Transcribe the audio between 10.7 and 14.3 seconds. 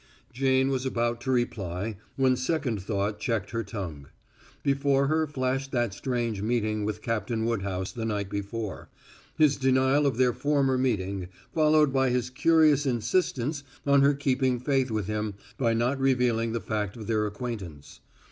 meeting, followed by his curious insistence on her